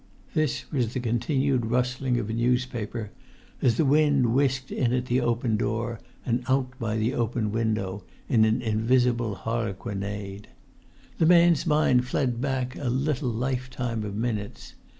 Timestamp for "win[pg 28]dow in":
7.51-8.61